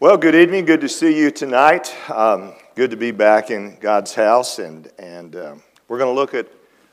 [0.00, 0.64] Well, good evening.
[0.64, 1.94] Good to see you tonight.
[2.08, 6.32] Um, good to be back in God's house, and and um, we're going to look
[6.32, 6.48] at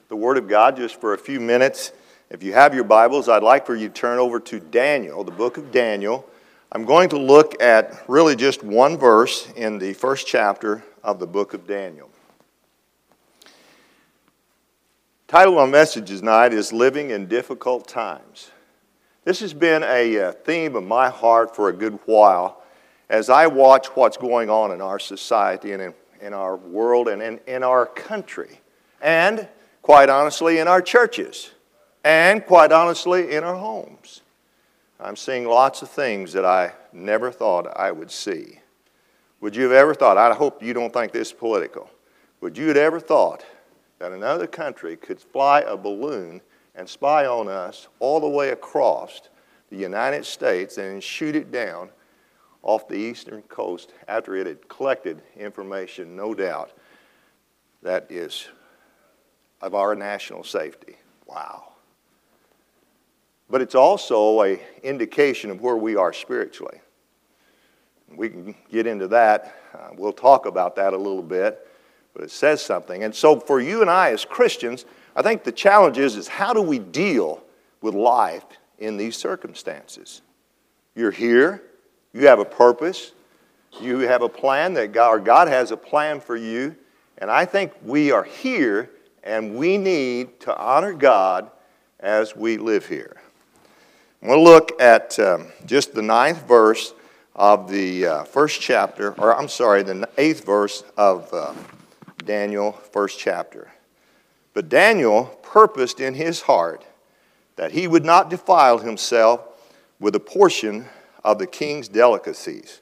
[0.09, 1.93] the Word of God just for a few minutes.
[2.29, 5.31] If you have your Bibles, I'd like for you to turn over to Daniel, the
[5.31, 6.29] book of Daniel.
[6.73, 11.27] I'm going to look at really just one verse in the first chapter of the
[11.27, 12.09] book of Daniel.
[15.29, 18.51] Title of our message tonight is Living in Difficult Times.
[19.23, 22.63] This has been a uh, theme of my heart for a good while
[23.09, 27.21] as I watch what's going on in our society and in, in our world and
[27.21, 28.59] in, in our country,
[29.01, 29.47] and
[29.81, 31.51] quite honestly, in our churches,
[32.03, 34.21] and quite honestly, in our homes.
[34.99, 38.59] I'm seeing lots of things that I never thought I would see.
[39.41, 41.89] Would you have ever thought, I hope you don't think this is political,
[42.41, 43.45] would you have ever thought
[43.99, 46.41] that another country could fly a balloon
[46.75, 49.21] and spy on us all the way across
[49.69, 51.89] the United States and shoot it down
[52.63, 56.71] off the eastern coast after it had collected information, no doubt,
[57.83, 58.47] that is
[59.61, 60.97] of our national safety.
[61.25, 61.73] Wow.
[63.49, 66.79] But it's also a indication of where we are spiritually.
[68.13, 69.55] We can get into that.
[69.73, 71.67] Uh, we'll talk about that a little bit,
[72.13, 73.03] but it says something.
[73.03, 76.53] And so for you and I as Christians, I think the challenge is, is how
[76.53, 77.43] do we deal
[77.81, 78.45] with life
[78.79, 80.21] in these circumstances?
[80.95, 81.63] You're here,
[82.13, 83.11] you have a purpose.
[83.79, 86.75] You have a plan that God, or God has a plan for you.
[87.19, 88.89] And I think we are here
[89.23, 91.51] and we need to honor God
[91.99, 93.17] as we live here.
[94.23, 96.93] To look at um, just the ninth verse
[97.35, 101.53] of the uh, first chapter, or I'm sorry, the eighth verse of uh,
[102.25, 103.71] Daniel, first chapter.
[104.53, 106.83] But Daniel purposed in his heart
[107.57, 109.41] that he would not defile himself
[109.99, 110.85] with a portion
[111.27, 112.79] of the king's delicacies,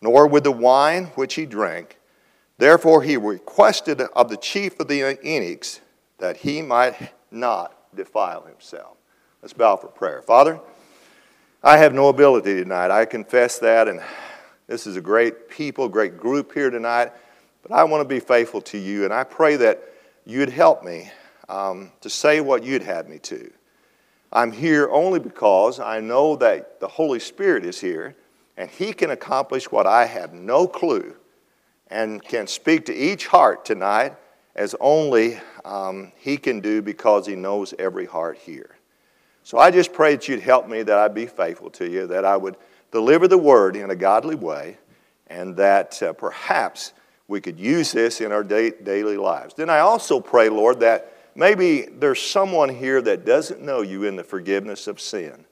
[0.00, 1.98] nor with the wine which he drank.
[2.56, 5.82] Therefore he requested of the chief of the eunuchs
[6.16, 8.96] that he might not defile himself.
[9.42, 10.22] Let's bow for prayer.
[10.22, 10.58] Father,
[11.62, 12.90] I have no ability tonight.
[12.90, 14.00] I confess that, and
[14.66, 17.12] this is a great people, great group here tonight.
[17.62, 19.82] But I want to be faithful to you, and I pray that
[20.24, 21.10] you'd help me
[21.50, 23.52] um, to say what you'd have me to.
[24.32, 28.16] I'm here only because I know that the Holy Spirit is here
[28.56, 31.14] and He can accomplish what I have no clue
[31.88, 34.14] and can speak to each heart tonight
[34.54, 38.76] as only um, He can do because He knows every heart here.
[39.44, 42.24] So I just pray that you'd help me, that I'd be faithful to you, that
[42.24, 42.56] I would
[42.90, 44.78] deliver the word in a godly way,
[45.26, 46.92] and that uh, perhaps
[47.28, 49.54] we could use this in our daily lives.
[49.54, 54.16] Then I also pray, Lord, that maybe there's someone here that doesn't know you in
[54.16, 55.44] the forgiveness of sin.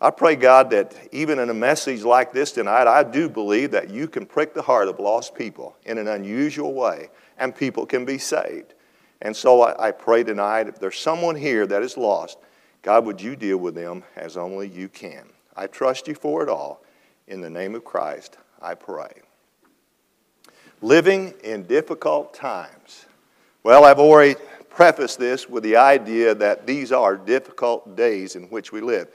[0.00, 3.88] I pray, God, that even in a message like this tonight, I do believe that
[3.88, 7.08] you can prick the heart of lost people in an unusual way,
[7.38, 8.74] and people can be saved.
[9.22, 12.36] And so I, pray tonight, if there's someone here that is lost,
[12.82, 15.24] God, would you deal with them as only you can?
[15.56, 16.82] I trust you for it all.
[17.26, 19.22] In the name of Christ, I pray.
[20.82, 23.06] Living in difficult times.
[23.62, 24.38] Well, I've already
[24.76, 29.08] preface this with the idea that these are difficult days in which we live.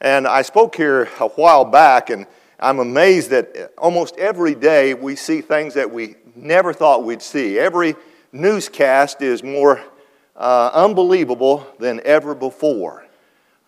[0.00, 2.26] And I spoke here a while back, and
[2.58, 7.58] I'm amazed that almost every day we see things that we never thought we'd see.
[7.58, 7.96] Every
[8.32, 9.82] newscast is more
[10.34, 13.06] uh, unbelievable than ever before.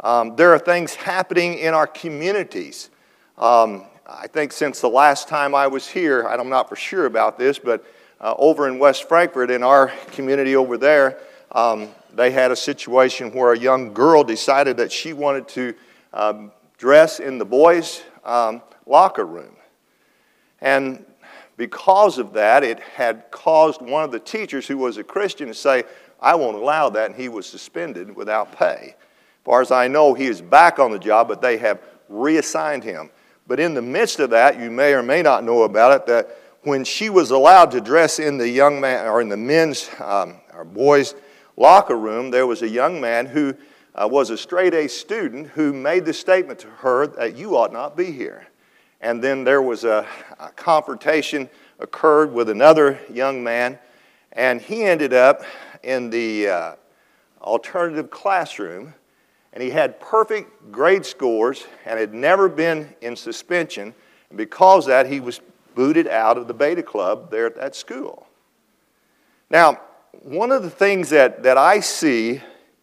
[0.02, 2.88] Um, there are things happening in our communities.
[3.36, 7.04] Um, I think since the last time I was here, and I'm not for sure
[7.04, 7.84] about this, but
[8.20, 11.18] uh, over in West Frankfort, in our community over there,
[11.52, 15.74] um, they had a situation where a young girl decided that she wanted to
[16.12, 19.56] um, dress in the boys' um, locker room.
[20.60, 21.04] And
[21.56, 25.54] because of that, it had caused one of the teachers who was a Christian to
[25.54, 25.84] say,
[26.20, 28.94] I won't allow that, and he was suspended without pay.
[28.94, 32.84] As far as I know, he is back on the job, but they have reassigned
[32.84, 33.10] him.
[33.46, 36.36] But in the midst of that, you may or may not know about it, that
[36.62, 40.36] when she was allowed to dress in the young man or in the men's um,
[40.52, 41.14] or boys'
[41.56, 43.54] locker room, there was a young man who
[43.94, 47.72] uh, was a straight A student who made the statement to her that you ought
[47.72, 48.46] not be here.
[49.00, 50.06] And then there was a,
[50.38, 51.48] a confrontation
[51.78, 53.78] occurred with another young man,
[54.32, 55.42] and he ended up
[55.82, 56.74] in the uh,
[57.40, 58.92] alternative classroom,
[59.54, 63.94] and he had perfect grade scores and had never been in suspension.
[64.28, 65.40] And because that, he was
[65.74, 68.26] booted out of the beta club there at that school.
[69.50, 69.80] Now,
[70.22, 72.40] one of the things that, that I see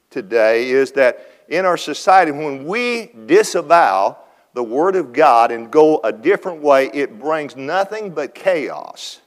[0.09, 4.17] today is that in our society, when we disavow
[4.53, 9.21] the Word of God and go a different way, it brings nothing but chaos.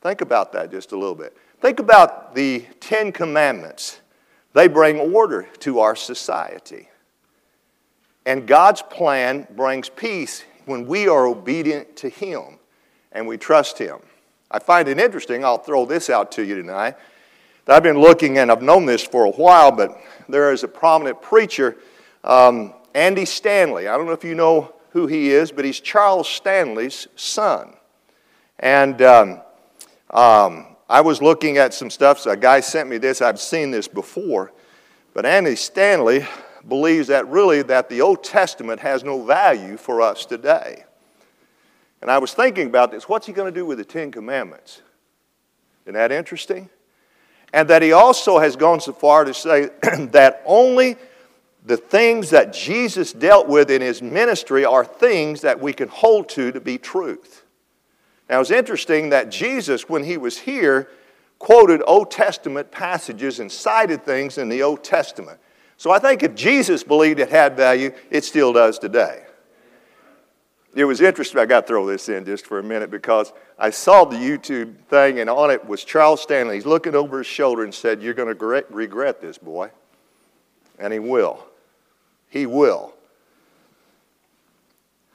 [0.00, 1.36] Think about that just a little bit.
[1.60, 4.00] Think about the Ten Commandments.
[4.54, 6.88] They bring order to our society.
[8.24, 12.58] And God's plan brings peace when we are obedient to Him
[13.12, 13.98] and we trust Him.
[14.50, 16.96] I find it interesting, I'll throw this out to you tonight.
[17.66, 20.68] That I've been looking, and I've known this for a while, but there is a
[20.68, 21.76] prominent preacher,
[22.24, 23.86] um, Andy Stanley.
[23.86, 27.74] I don't know if you know who he is, but he's Charles Stanley's son.
[28.58, 29.40] And um,
[30.10, 33.22] um, I was looking at some stuff, so a guy sent me this.
[33.22, 34.52] I've seen this before.
[35.14, 36.26] But Andy Stanley
[36.68, 40.84] believes that really that the Old Testament has no value for us today.
[42.02, 43.08] And I was thinking about this.
[43.08, 44.82] What's he going to do with the Ten Commandments?
[45.84, 46.70] Isn't that interesting?
[47.52, 49.70] And that he also has gone so far to say
[50.12, 50.96] that only
[51.64, 56.28] the things that Jesus dealt with in his ministry are things that we can hold
[56.30, 57.44] to to be truth.
[58.28, 60.88] Now, it's interesting that Jesus, when he was here,
[61.40, 65.39] quoted Old Testament passages and cited things in the Old Testament.
[65.80, 69.22] So I think if Jesus believed it had value, it still does today.
[70.74, 71.40] It was interesting.
[71.40, 74.76] I got to throw this in just for a minute because I saw the YouTube
[74.90, 76.56] thing, and on it was Charles Stanley.
[76.56, 79.70] He's looking over his shoulder and said, You're going to regret this, boy.
[80.78, 81.46] And he will.
[82.28, 82.92] He will.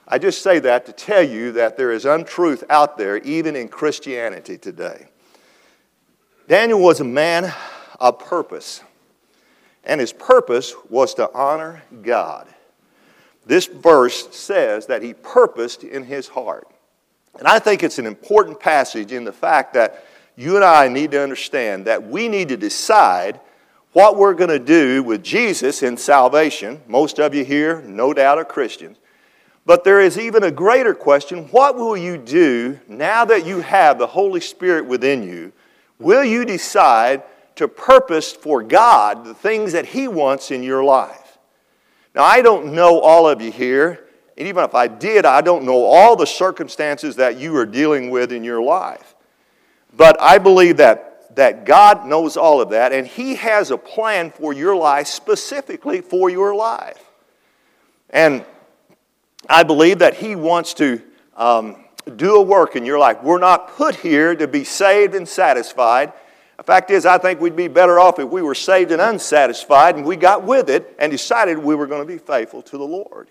[0.08, 3.68] I just say that to tell you that there is untruth out there, even in
[3.68, 5.10] Christianity today.
[6.48, 7.54] Daniel was a man
[8.00, 8.82] of purpose,
[9.86, 12.48] and his purpose was to honor God.
[13.46, 16.68] This verse says that he purposed in his heart.
[17.38, 20.06] And I think it's an important passage in the fact that
[20.36, 23.40] you and I need to understand that we need to decide
[23.94, 26.82] what we're going to do with Jesus in salvation.
[26.88, 28.98] Most of you here, no doubt, are Christians.
[29.66, 33.98] But there is even a greater question what will you do now that you have
[33.98, 35.54] the Holy Spirit within you?
[35.98, 37.24] Will you decide
[37.56, 41.38] to purpose for God the things that He wants in your life?
[42.14, 44.08] Now, I don't know all of you here,
[44.38, 48.10] and even if I did, I don't know all the circumstances that you are dealing
[48.10, 49.16] with in your life.
[49.96, 54.32] But I believe that, that God knows all of that, and He has a plan
[54.32, 57.04] for your life, specifically for your life.
[58.10, 58.46] And
[59.50, 61.02] I believe that He wants to
[61.36, 61.84] um,
[62.16, 63.22] do a work in your life.
[63.24, 66.14] We're not put here to be saved and satisfied.
[66.58, 69.96] The fact is, I think we'd be better off if we were saved and unsatisfied
[69.96, 72.84] and we got with it and decided we were going to be faithful to the
[72.84, 73.30] Lord.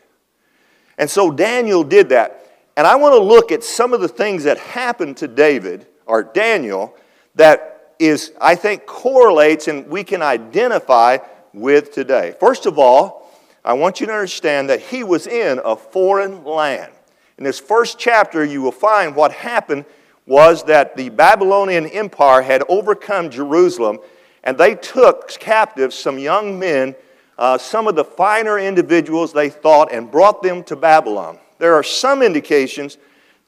[0.99, 2.41] And so Daniel did that.
[2.77, 6.23] And I want to look at some of the things that happened to David or
[6.23, 6.95] Daniel
[7.37, 11.19] that is, I think, correlates and we can identify
[11.53, 12.35] with today.
[12.39, 13.31] First of all,
[13.65, 16.93] I want you to understand that he was in a foreign land.
[17.39, 19.87] In this first chapter, you will find what happened
[20.27, 23.99] was that the Babylonian Empire had overcome Jerusalem
[24.43, 26.95] and they took captive some young men,
[27.39, 31.39] uh, some of the finer individuals they thought, and brought them to Babylon.
[31.59, 32.99] There are some indications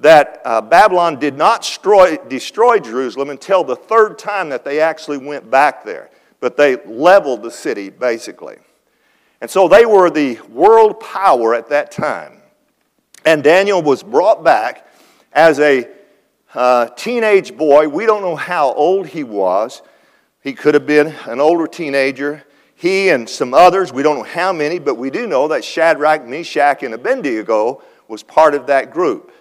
[0.01, 5.19] that uh, Babylon did not destroy, destroy Jerusalem until the third time that they actually
[5.19, 8.57] went back there, but they leveled the city basically.
[9.41, 12.41] And so they were the world power at that time.
[13.25, 14.87] And Daniel was brought back
[15.33, 15.89] as a
[16.97, 17.89] teenage boy.
[17.89, 19.83] We don't know how old he was.
[20.43, 22.45] He could have been an older teenager.
[22.75, 26.27] He and some others, we don't know how many, but we do know that Shadrach,
[26.27, 29.33] Meshach, and Abednego was part of that group.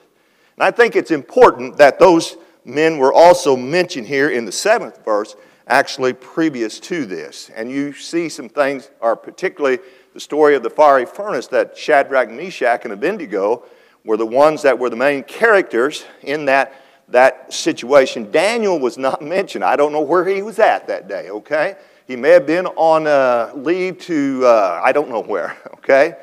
[0.56, 5.04] And I think it's important that those men were also mentioned here in the seventh
[5.04, 5.36] verse
[5.68, 7.50] actually previous to this.
[7.56, 9.80] And you see some things, or particularly
[10.14, 13.64] the story of the fiery furnace, that Shadrach, Meshach, and Abednego
[14.06, 16.74] were the ones that were the main characters in that,
[17.10, 18.32] that situation.
[18.32, 19.64] Daniel was not mentioned.
[19.64, 21.76] I don't know where he was at that day, okay?
[22.08, 26.16] He may have been on uh, leave to, uh, I don't know where, okay?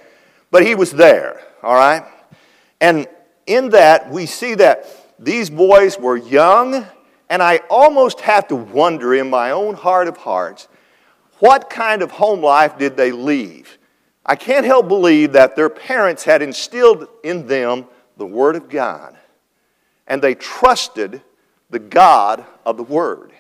[0.50, 2.04] But he was there, all right?
[2.80, 3.06] And
[3.46, 4.86] in that, we see that
[5.18, 6.86] these boys were young
[7.32, 10.68] and I almost have to wonder in my own heart of hearts
[11.38, 13.78] what kind of home life did they leave?
[14.24, 17.86] I can't help believe that their parents had instilled in them
[18.16, 19.16] the Word of God,
[20.12, 21.22] and they trusted
[21.70, 23.32] the God of the Word.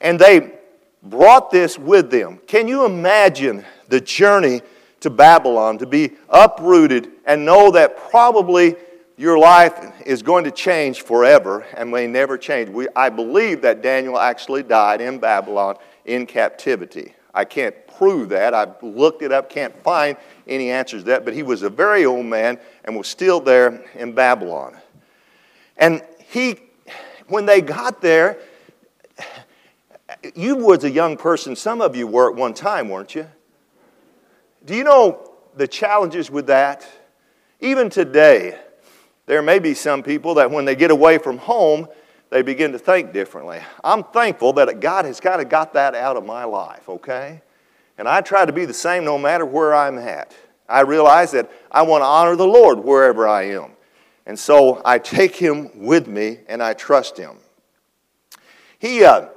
[0.00, 0.54] And they
[1.02, 2.40] brought this with them.
[2.46, 4.62] Can you imagine the journey
[5.00, 8.76] to Babylon to be uprooted and know that probably
[9.18, 12.70] your life is going to change forever and may never change.
[12.70, 15.76] We, I believe that Daniel actually died in Babylon
[16.06, 17.14] in captivity.
[17.34, 18.54] I can't prove that.
[18.54, 20.16] I've looked it up, can't find
[20.46, 23.84] any answers to that, but he was a very old man and was still there
[23.94, 24.78] in Babylon.
[25.76, 26.58] And he,
[27.28, 28.38] when they got there,
[30.34, 31.56] you was a young person.
[31.56, 33.26] Some of you were at one time, weren't you?
[34.64, 36.86] Do you know the challenges with that?
[37.60, 38.58] Even today,
[39.26, 41.88] there may be some people that when they get away from home,
[42.30, 43.60] they begin to think differently.
[43.84, 47.42] I'm thankful that God has kind of got that out of my life, okay?
[47.98, 50.34] And I try to be the same no matter where I'm at.
[50.68, 53.72] I realize that I want to honor the Lord wherever I am.
[54.26, 57.36] And so I take him with me and I trust him.
[58.78, 59.28] He, uh,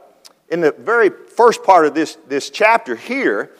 [0.49, 3.51] in the very first part of this, this chapter here,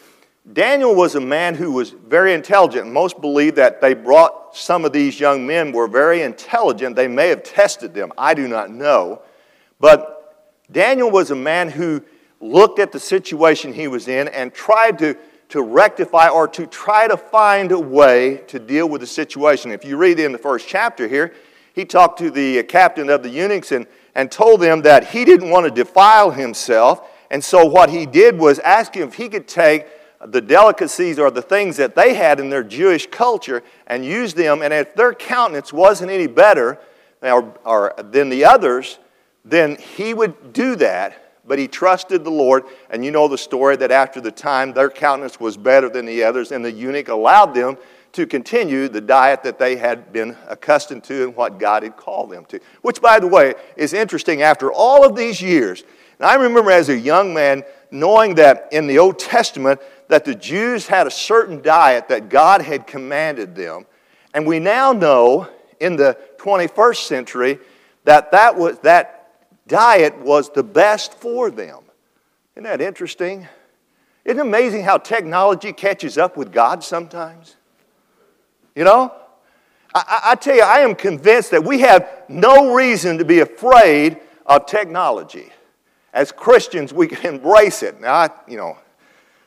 [0.51, 2.91] Daniel was a man who was very intelligent.
[2.91, 6.95] Most believe that they brought some of these young men were very intelligent.
[6.95, 8.11] They may have tested them.
[8.17, 9.21] I do not know.
[9.79, 12.03] But Daniel was a man who
[12.39, 15.15] looked at the situation he was in and tried to,
[15.49, 19.71] to rectify or to try to find a way to deal with the situation.
[19.71, 21.33] If you read in the first chapter here,
[21.73, 25.49] he talked to the captain of the eunuchs and, and told them that he didn't
[25.49, 27.09] want to defile himself.
[27.31, 29.85] And so what he did was ask him if he could take
[30.25, 34.61] the delicacies or the things that they had in their Jewish culture and use them.
[34.61, 36.79] And if their countenance wasn't any better
[37.21, 38.99] or, or, than the others,
[39.45, 41.28] then he would do that.
[41.49, 42.63] But he trusted the Lord.
[42.91, 46.23] And you know the story that after the time, their countenance was better than the
[46.23, 47.75] others, and the eunuch allowed them
[48.11, 52.29] to continue the diet that they had been accustomed to and what God had called
[52.29, 52.59] them to.
[52.83, 55.83] Which, by the way, is interesting after all of these years.
[56.19, 60.35] And I remember as a young man knowing that in the Old Testament, that the
[60.35, 63.85] Jews had a certain diet that God had commanded them.
[64.35, 65.47] And we now know
[65.79, 67.59] in the 21st century
[68.03, 69.18] that that, was, that
[69.69, 71.79] diet was the best for them.
[72.55, 73.47] Isn't that interesting?
[74.25, 77.55] Isn't it amazing how technology catches up with God sometimes?
[78.75, 79.13] You know?
[79.95, 84.19] I, I, tell you, I am convinced that we have no reason to be afraid
[84.45, 85.49] of technology.
[86.13, 88.01] As Christians, we can embrace it.
[88.01, 88.77] Now, I, you know,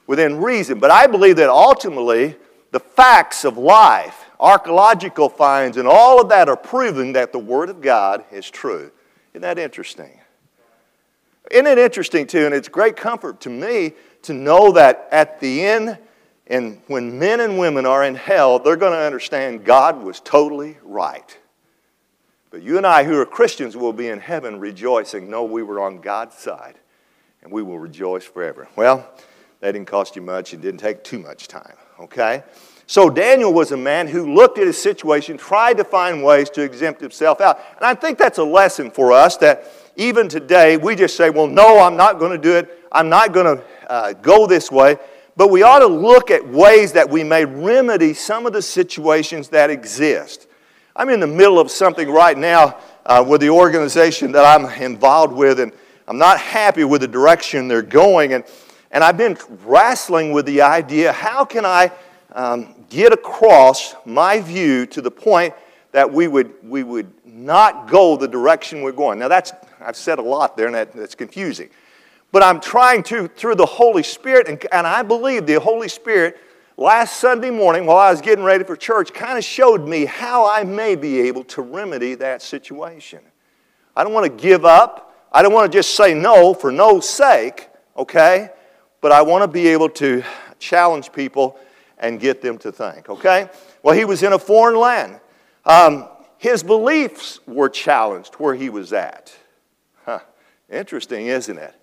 [0.07, 0.79] within reason.
[0.79, 2.37] But I believe that ultimately,
[2.71, 7.69] the facts of life, archaeological finds, and all of that are proving that the Word
[7.69, 8.91] of God is true.
[9.33, 10.21] Isn't that interesting?
[11.51, 12.47] Isn't it interesting, too?
[12.47, 15.99] And it's great comfort to me to know that at the end,
[16.47, 20.77] and when men and women are in hell, they're going to understand God was totally
[20.83, 21.37] right.
[22.51, 25.31] But you and I, who are Christians, will be in heaven rejoicing.
[25.31, 26.79] No, we were on God's side,
[27.43, 28.69] and we will rejoice forever.
[28.77, 29.11] Well,
[29.61, 30.53] that didn't cost you much.
[30.53, 32.45] It didn't take too much time, okay?
[32.87, 36.63] So Daniel was a man who looked at his situation, tried to find ways to
[36.63, 37.61] exempt himself out.
[37.77, 41.47] And I think that's a lesson for us that even today we just say, well,
[41.47, 42.87] no, I'm not going to do it.
[42.91, 44.97] I'm not going to uh, go this way.
[45.37, 49.49] But we ought to look at ways that we may remedy some of the situations
[49.49, 50.47] that exist.
[50.95, 55.33] I'm in the middle of something right now uh, with the organization that I'm involved
[55.33, 55.73] with, and
[56.07, 58.35] I'm not happy with the direction they're going.
[58.35, 58.45] And
[58.93, 61.91] and I've been wrestling with the idea how can I
[62.35, 65.55] um, get across my view to the point
[65.93, 69.19] that we would, we would not go the direction we're going.
[69.19, 71.69] Now, that's, I've said a lot there, and that, that's confusing.
[72.31, 76.39] But I'm trying to, through the Holy Spirit, and, and I believe the Holy Spirit
[76.77, 80.51] last Sunday morning while I was getting ready for church kind of showed me how
[80.51, 83.21] I may be able to remedy that situation.
[83.95, 85.15] I don't want to give up.
[85.31, 88.51] I don't want to just say no for no sake, okay?
[89.03, 90.23] but I want to be able to
[90.59, 91.59] challenge people
[92.03, 93.49] and get them to think, okay?
[93.83, 95.21] Well, he was in a foreign land.
[95.65, 99.33] Um, his beliefs were challenged where he was at.
[100.05, 100.19] Huh.
[100.69, 101.75] Interesting, isn't it?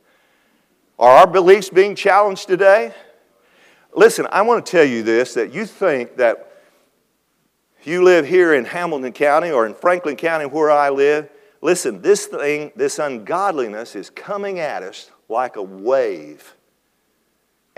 [1.00, 2.94] Are our beliefs being challenged today?
[3.96, 6.62] Listen, I want to tell you this that you think that
[7.84, 11.30] you live here in Hamilton County or in Franklin County where I live.
[11.62, 16.56] Listen, this thing, this ungodliness is coming at us like a wave.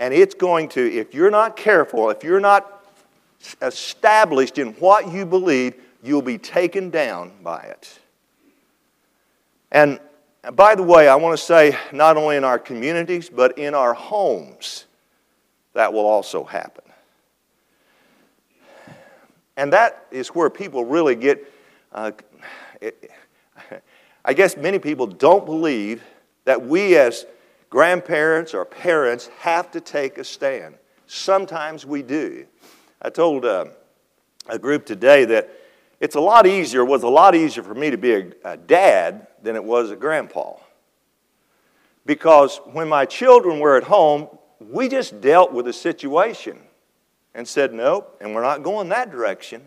[0.02, 2.84] And it's going to, if you're not careful, if you're not
[3.62, 8.00] established in what you believe, you'll be taken down by it.
[9.70, 10.00] And
[10.54, 13.94] by the way, I want to say not only in our communities, but in our
[13.94, 14.86] homes,
[15.72, 16.82] that will also happen.
[19.56, 21.48] And that is where people really get,
[21.92, 22.10] uh,
[22.80, 23.08] it,
[24.24, 26.02] I guess many people don't believe
[26.44, 27.24] that we as
[27.72, 30.74] grandparents or parents have to take a stand.
[31.06, 32.44] Sometimes we do.
[33.00, 33.64] I told uh,
[34.46, 35.48] a group today that
[35.98, 39.26] it's a lot easier, was a lot easier for me to be a, a dad
[39.42, 40.52] than it was a grandpa.
[42.04, 44.28] Because when my children were at home,
[44.60, 46.58] we just dealt with the situation
[47.34, 49.62] and said, nope, and we're not going that direction.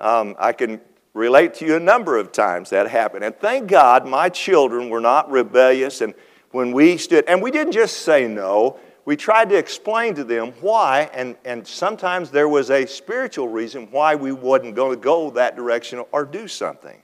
[0.00, 0.80] Um, I can
[1.14, 3.22] relate to you a number of times that happened.
[3.22, 6.00] And thank God my children were not rebellious.
[6.00, 6.14] And
[6.50, 10.52] when we stood, and we didn't just say no, we tried to explain to them
[10.60, 15.30] why, and, and sometimes there was a spiritual reason why we wasn't going to go
[15.30, 17.00] that direction or do something.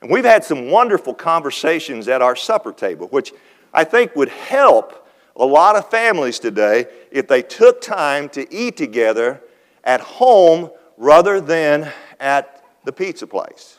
[0.00, 3.32] And we've had some wonderful conversations at our supper table, which
[3.74, 8.76] I think would help a lot of families today if they took time to eat
[8.76, 9.40] together
[9.84, 13.78] at home rather than at the pizza place.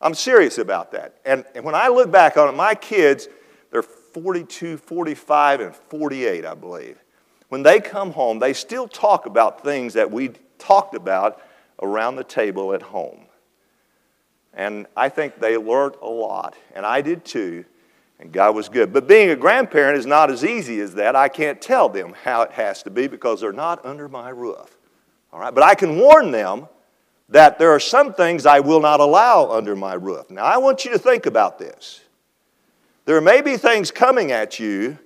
[0.00, 1.16] I'm serious about that.
[1.24, 3.28] And, and when I look back on it, my kids,
[3.74, 6.96] they're 42, 45, and 48, I believe.
[7.48, 11.42] When they come home, they still talk about things that we talked about
[11.82, 13.22] around the table at home.
[14.52, 17.64] And I think they learned a lot, and I did too,
[18.20, 18.92] and God was good.
[18.92, 21.16] But being a grandparent is not as easy as that.
[21.16, 24.78] I can't tell them how it has to be because they're not under my roof.
[25.32, 25.52] All right?
[25.52, 26.68] But I can warn them
[27.28, 30.30] that there are some things I will not allow under my roof.
[30.30, 32.03] Now, I want you to think about this.
[33.04, 34.98] There may be things coming at you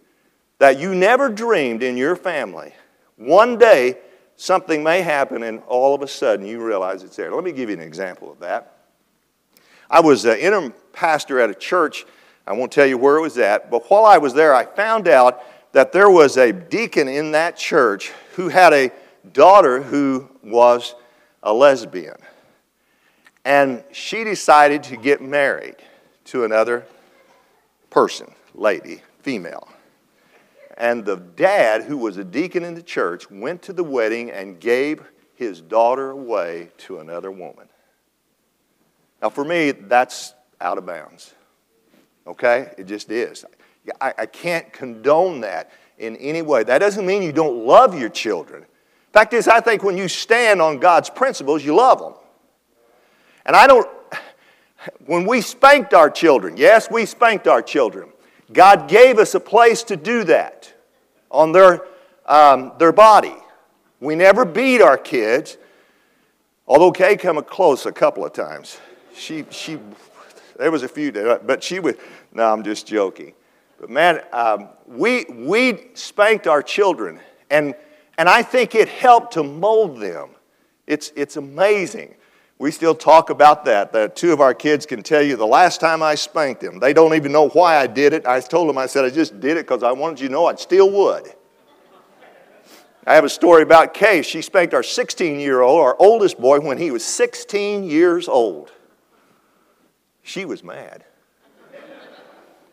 [0.58, 2.72] that you never dreamed in your family.
[3.16, 3.98] One day,
[4.36, 7.32] something may happen, and all of a sudden you realize it's there.
[7.32, 8.74] Let me give you an example of that.
[9.90, 12.04] I was an interim pastor at a church
[12.48, 15.06] I won't tell you where it was at, but while I was there, I found
[15.06, 18.90] out that there was a deacon in that church who had a
[19.34, 20.94] daughter who was
[21.42, 22.16] a lesbian.
[23.44, 25.76] And she decided to get married
[26.26, 26.86] to another
[27.90, 29.68] person, lady, female.
[30.76, 34.60] And the dad, who was a deacon in the church, went to the wedding and
[34.60, 35.02] gave
[35.34, 37.68] his daughter away to another woman.
[39.20, 41.34] Now, for me, that's out of bounds
[42.28, 42.72] okay?
[42.78, 43.44] It just is.
[44.00, 46.62] I, I can't condone that in any way.
[46.62, 48.66] That doesn't mean you don't love your children.
[49.12, 52.14] Fact is, I think when you stand on God's principles, you love them.
[53.46, 53.88] And I don't,
[55.06, 58.10] when we spanked our children, yes, we spanked our children.
[58.52, 60.72] God gave us a place to do that
[61.30, 61.84] on their,
[62.26, 63.34] um, their body.
[64.00, 65.58] We never beat our kids,
[66.66, 68.78] although Kay come close a couple of times.
[69.14, 69.78] She, she,
[70.56, 71.98] there was a few, but she would,
[72.32, 73.34] no, I'm just joking.
[73.80, 77.74] But man, um, we, we spanked our children, and,
[78.16, 80.30] and I think it helped to mold them.
[80.86, 82.14] It's, it's amazing.
[82.58, 83.92] We still talk about that.
[83.92, 86.80] The two of our kids can tell you the last time I spanked them.
[86.80, 88.26] They don't even know why I did it.
[88.26, 90.46] I told them, I said, I just did it because I wanted you to know
[90.46, 91.32] I still would.
[93.06, 94.22] I have a story about Kay.
[94.22, 98.72] She spanked our 16 year old, our oldest boy, when he was 16 years old.
[100.22, 101.04] She was mad.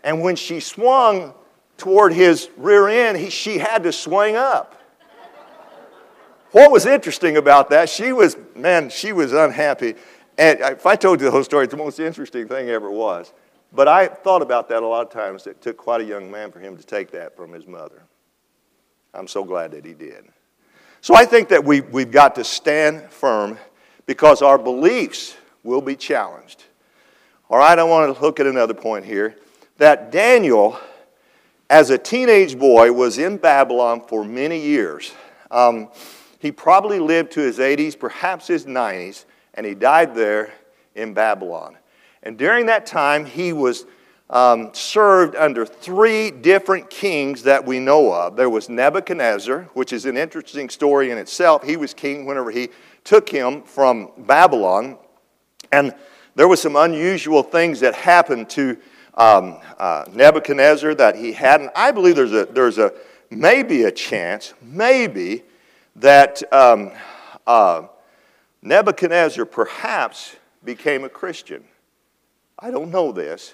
[0.03, 1.33] And when she swung
[1.77, 4.74] toward his rear end, he, she had to swing up.
[6.55, 9.95] What was interesting about that, she was, man, she was unhappy.
[10.37, 13.33] And if I told you the whole story, it's the most interesting thing ever was.
[13.73, 15.47] But I thought about that a lot of times.
[15.47, 18.03] It took quite a young man for him to take that from his mother.
[19.13, 20.23] I'm so glad that he did.
[21.01, 23.57] So I think that we, we've got to stand firm
[24.05, 26.63] because our beliefs will be challenged.
[27.49, 29.35] All right, I want to look at another point here
[29.77, 30.79] that Daniel,
[31.69, 35.11] as a teenage boy, was in Babylon for many years.
[35.51, 35.89] Um,
[36.45, 40.53] he probably lived to his 80s, perhaps his 90s, and he died there
[40.93, 41.75] in Babylon.
[42.21, 43.87] And during that time, he was
[44.29, 48.35] um, served under three different kings that we know of.
[48.35, 51.63] There was Nebuchadnezzar, which is an interesting story in itself.
[51.63, 52.69] He was king whenever he
[53.03, 54.99] took him from Babylon.
[55.71, 55.95] And
[56.35, 58.77] there were some unusual things that happened to
[59.15, 61.71] um, uh, Nebuchadnezzar that he hadn't.
[61.75, 62.93] I believe there's a, there's a
[63.31, 65.43] maybe a chance, maybe,
[65.95, 66.91] that um,
[67.47, 67.83] uh,
[68.61, 71.63] Nebuchadnezzar perhaps became a Christian.
[72.59, 73.53] I don't know this,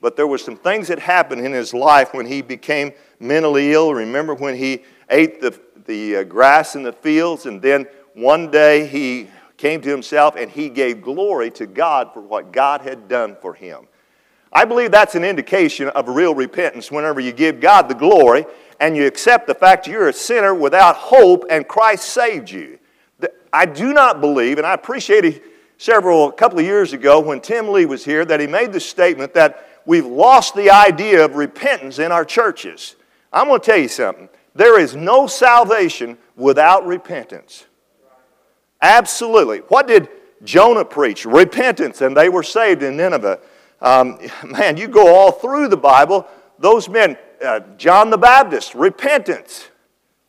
[0.00, 3.94] but there were some things that happened in his life when he became mentally ill.
[3.94, 8.86] Remember when he ate the, the uh, grass in the fields, and then one day
[8.86, 13.36] he came to himself and he gave glory to God for what God had done
[13.40, 13.86] for him.
[14.52, 18.46] I believe that's an indication of real repentance whenever you give God the glory
[18.80, 22.78] and you accept the fact you're a sinner without hope and Christ saved you.
[23.52, 25.40] I do not believe, and I appreciated
[25.78, 28.80] several, a couple of years ago when Tim Lee was here, that he made the
[28.80, 32.96] statement that we've lost the idea of repentance in our churches.
[33.32, 34.28] I'm going to tell you something.
[34.56, 37.66] There is no salvation without repentance.
[38.82, 39.58] Absolutely.
[39.58, 40.08] What did
[40.42, 41.24] Jonah preach?
[41.24, 43.38] Repentance, and they were saved in Nineveh.
[43.80, 46.26] Um, man, you go all through the Bible,
[46.58, 49.68] those men, uh, John the Baptist, repentance,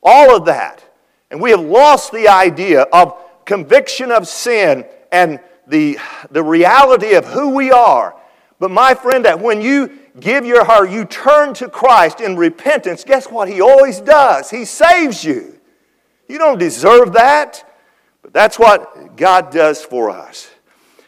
[0.04, 0.84] all of that.
[1.32, 5.97] And we have lost the idea of conviction of sin and the,
[6.30, 8.15] the reality of who we are.
[8.60, 13.04] But my friend, that when you give your heart, you turn to Christ in repentance,
[13.04, 14.49] guess what He always does?
[14.49, 15.60] He saves you.
[16.28, 17.63] You don't deserve that,
[18.21, 20.49] but that's what God does for us.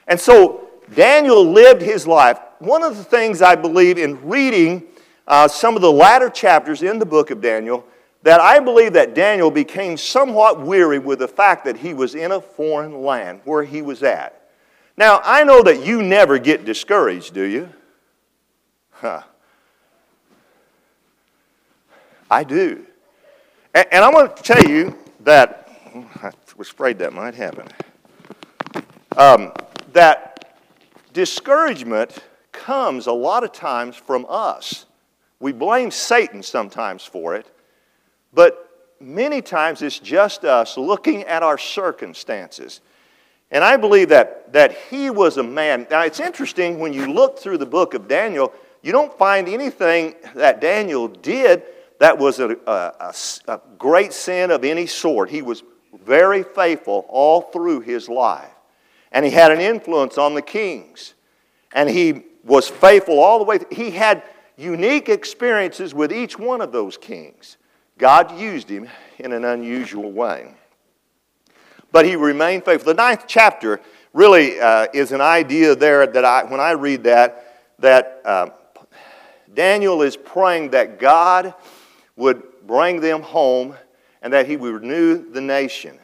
[0.08, 2.40] And so Daniel lived his life.
[2.60, 4.84] One of the things I believe in reading
[5.28, 7.86] uh, some of the latter chapters in the book of Daniel,
[8.24, 12.32] that I believe that Daniel became somewhat weary with the fact that he was in
[12.32, 14.50] a foreign land where he was at.
[14.98, 17.70] Now, I know that you never get discouraged, do you?
[18.92, 19.22] Huh.
[22.30, 22.86] I do.
[23.74, 25.70] And, and I want to tell you that,
[26.22, 27.68] I was afraid that might happen,
[29.16, 29.54] um,
[29.94, 30.58] that
[31.14, 32.18] discouragement
[32.52, 34.86] comes a lot of times from us.
[35.40, 37.50] We blame Satan sometimes for it,
[38.34, 38.68] but
[39.00, 42.82] many times it's just us looking at our circumstances.
[43.52, 45.88] And I believe that, that he was a man.
[45.90, 50.16] Now, it's interesting when you look through the book of Daniel, you don't find anything
[50.36, 51.64] that Daniel did
[52.00, 53.14] that was a, a,
[53.48, 55.30] a, great sin of any sort.
[55.30, 55.64] He was
[56.04, 58.52] very faithful all through his life.
[59.12, 61.16] And he had an influence on the kings.
[61.74, 63.60] And he was faithful all the way.
[63.72, 64.24] He had
[64.58, 67.58] unique experiences with each one of those kings.
[67.98, 68.90] God used him
[69.20, 70.54] in an unusual way.
[71.92, 72.94] But he remained faithful.
[72.94, 73.80] The ninth chapter
[74.14, 78.50] really uh, is an idea there that I, when I read that, that uh,
[79.54, 81.54] Daniel is praying that God
[82.16, 83.76] would bring them home
[84.22, 85.98] and that he would renew the nation.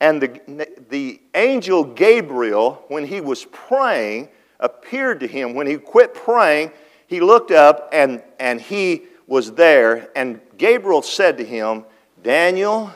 [0.00, 5.54] And the, the angel Gabriel, when he was praying, appeared to him.
[5.54, 6.72] When he quit praying,
[7.12, 10.08] he looked up and, and he was there.
[10.16, 11.84] And Gabriel said to him,
[12.22, 12.90] Daniel,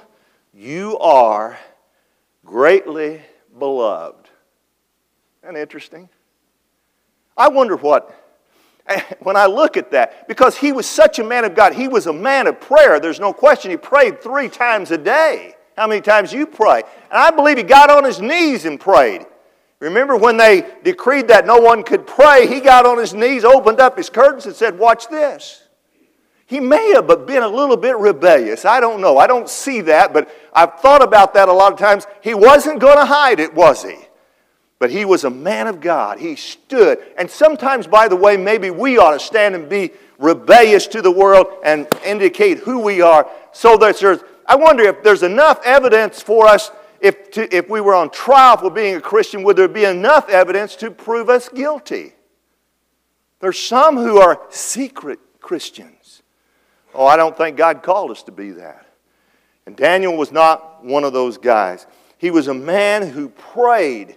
[0.54, 1.58] you are
[2.42, 3.20] greatly
[3.58, 4.30] beloved.
[5.44, 6.08] Isn't interesting?
[7.36, 8.10] I wonder what,
[9.20, 12.06] when I look at that, because he was such a man of God, he was
[12.06, 12.98] a man of prayer.
[12.98, 13.70] There's no question.
[13.70, 15.56] He prayed three times a day.
[15.76, 16.82] How many times you pray?
[17.10, 19.26] And I believe he got on his knees and prayed.
[19.80, 23.78] Remember when they decreed that no one could pray, he got on his knees, opened
[23.78, 25.62] up his curtains, and said, Watch this.
[26.46, 28.64] He may have been a little bit rebellious.
[28.64, 29.18] I don't know.
[29.18, 32.06] I don't see that, but I've thought about that a lot of times.
[32.22, 33.96] He wasn't going to hide it, was he?
[34.78, 36.20] But he was a man of God.
[36.20, 36.98] He stood.
[37.18, 41.10] And sometimes, by the way, maybe we ought to stand and be rebellious to the
[41.10, 46.22] world and indicate who we are so that there's, I wonder if there's enough evidence
[46.22, 46.70] for us
[47.06, 50.28] if, to, if we were on trial for being a Christian, would there be enough
[50.28, 52.14] evidence to prove us guilty?
[53.38, 56.22] There's some who are secret Christians.
[56.94, 58.86] Oh, I don't think God called us to be that.
[59.66, 61.86] And Daniel was not one of those guys.
[62.18, 64.16] He was a man who prayed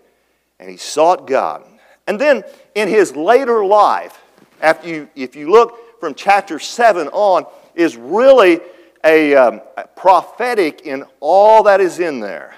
[0.59, 1.63] and he sought God.
[2.07, 4.19] And then in his later life,
[4.61, 8.61] after you, if you look from chapter 7 on, is really
[9.05, 12.55] a, um, a prophetic in all that is in there.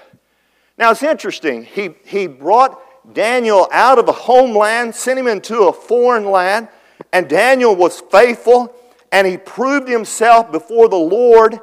[0.82, 1.62] Now it's interesting.
[1.62, 2.76] He, he brought
[3.14, 6.66] Daniel out of a homeland, sent him into a foreign land,
[7.12, 8.74] and Daniel was faithful
[9.12, 11.60] and he proved himself before the Lord.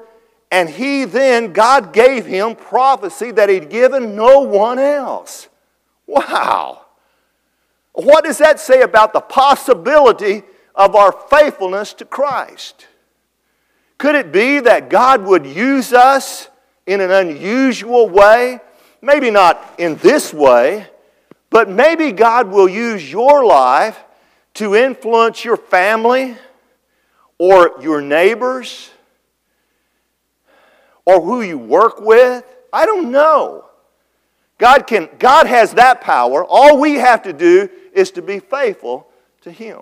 [0.52, 5.50] And he then, God gave him prophecy that he'd given no one else.
[6.08, 6.86] Wow.
[7.92, 12.88] What does that say about the possibility of our faithfulness to Christ?
[13.98, 16.48] Could it be that God would use us
[16.88, 18.62] in an unusual way?
[19.02, 20.88] Maybe not in this way,
[21.50, 23.98] but maybe God will use your life
[24.56, 26.36] to influence your family
[27.38, 28.90] or your neighbors
[31.06, 32.44] or who you work with.
[32.72, 33.66] I don't know.
[34.58, 36.44] God, can, God has that power.
[36.44, 39.08] All we have to do is to be faithful
[39.42, 39.80] to Him.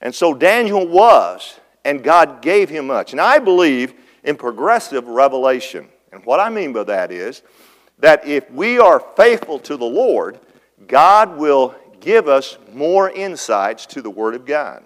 [0.00, 3.12] And so Daniel was, and God gave him much.
[3.12, 5.88] And I believe in progressive revelation.
[6.12, 7.42] And what I mean by that is
[7.98, 10.38] that if we are faithful to the Lord,
[10.86, 14.84] God will give us more insights to the Word of God.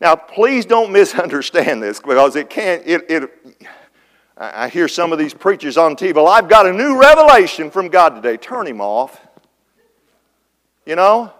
[0.00, 3.62] Now, please don't misunderstand this because it can't, it, it,
[4.36, 7.88] I hear some of these preachers on TV, well, I've got a new revelation from
[7.88, 8.36] God today.
[8.36, 9.20] Turn him off.
[10.84, 11.32] You know?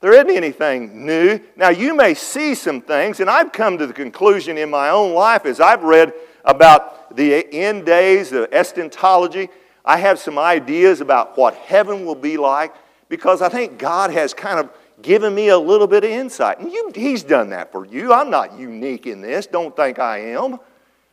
[0.00, 1.40] There isn't anything new.
[1.56, 5.12] Now, you may see some things, and I've come to the conclusion in my own
[5.12, 6.12] life as I've read
[6.48, 9.50] about the end days, the eschatology.
[9.84, 12.74] I have some ideas about what heaven will be like
[13.08, 14.70] because I think God has kind of
[15.02, 16.58] given me a little bit of insight.
[16.58, 18.12] And you, he's done that for you.
[18.12, 19.46] I'm not unique in this.
[19.46, 20.58] Don't think I am.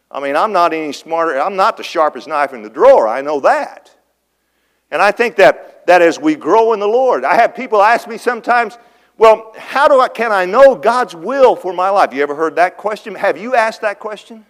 [0.10, 1.40] I mean, I'm not any smarter.
[1.40, 3.08] I'm not the sharpest knife in the drawer.
[3.08, 3.92] I know that.
[4.90, 8.08] And I think that, that as we grow in the Lord, I have people ask
[8.08, 8.78] me sometimes,
[9.18, 12.14] well, how do I, can I know God's will for my life?
[12.14, 13.16] You ever heard that question?
[13.16, 14.46] Have you asked that question?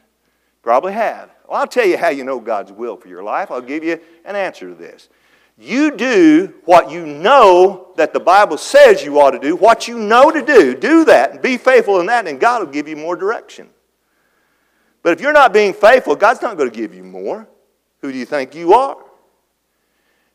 [0.66, 1.30] Probably have.
[1.48, 3.52] Well, I'll tell you how you know God's will for your life.
[3.52, 5.10] I'll give you an answer to this.
[5.60, 10.00] You do what you know that the Bible says you ought to do, what you
[10.00, 10.76] know to do.
[10.76, 13.70] Do that and be faithful in that, and God will give you more direction.
[15.04, 17.48] But if you're not being faithful, God's not going to give you more.
[18.02, 18.98] Who do you think you are?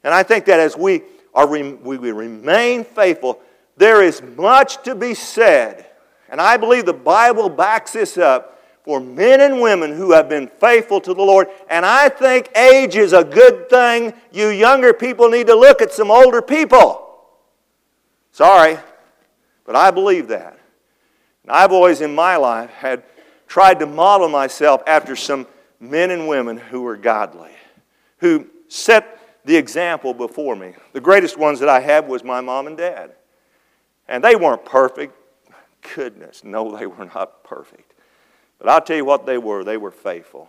[0.05, 1.03] And I think that as we,
[1.35, 1.67] are, we
[2.13, 3.41] remain faithful,
[3.77, 5.87] there is much to be said.
[6.29, 8.59] And I believe the Bible backs this up
[8.91, 11.47] for men and women who have been faithful to the Lord.
[11.69, 14.13] And I think age is a good thing.
[14.33, 17.29] You younger people need to look at some older people.
[18.33, 18.79] Sorry,
[19.65, 20.59] but I believe that.
[21.45, 23.05] And I've always in my life had
[23.47, 25.47] tried to model myself after some
[25.79, 27.53] men and women who were godly,
[28.19, 30.75] who set the example before me.
[30.95, 33.13] The greatest ones that I had was my mom and dad.
[34.09, 35.15] And they weren't perfect.
[35.95, 37.90] Goodness, no, they were not perfect.
[38.61, 40.49] But I'll tell you what they were they were faithful.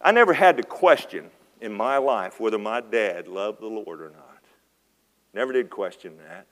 [0.00, 4.10] I never had to question in my life whether my dad loved the Lord or
[4.10, 4.42] not.
[5.32, 6.46] Never did question that.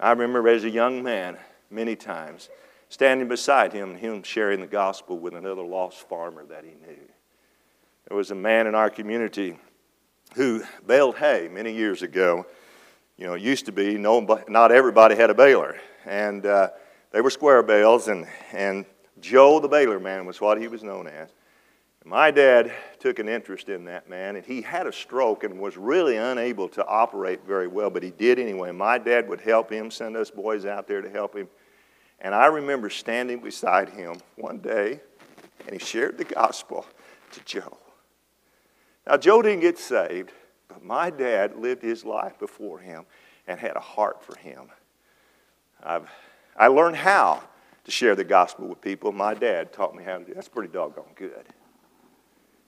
[0.00, 1.36] I remember as a young man,
[1.70, 2.48] many times,
[2.88, 7.00] standing beside him and him sharing the gospel with another lost farmer that he knew.
[8.08, 9.58] There was a man in our community
[10.34, 12.46] who baled hay many years ago.
[13.16, 15.76] You know, it used to be no, not everybody had a baler.
[16.04, 16.70] And uh,
[17.12, 18.84] they were square bales, and, and
[19.20, 21.30] Joe the baler man was what he was known as.
[22.04, 25.76] My dad took an interest in that man, and he had a stroke and was
[25.76, 28.72] really unable to operate very well, but he did anyway.
[28.72, 31.48] My dad would help him, send us boys out there to help him.
[32.20, 35.00] And I remember standing beside him one day,
[35.64, 36.86] and he shared the gospel
[37.32, 37.78] to Joe.
[39.06, 40.32] Now, Joe didn't get saved,
[40.66, 43.04] but my dad lived his life before him
[43.46, 44.66] and had a heart for him.
[45.84, 46.08] I've
[46.56, 47.42] I learned how
[47.84, 49.12] to share the gospel with people.
[49.12, 51.46] My dad taught me how to do That's pretty doggone good.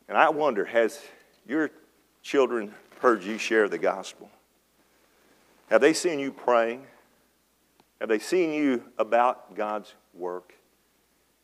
[0.09, 1.01] And I wonder, has
[1.47, 1.71] your
[2.23, 4.31] children heard you share the gospel?
[5.71, 6.87] Have they seen you praying?
[8.01, 10.55] Have they seen you about God's work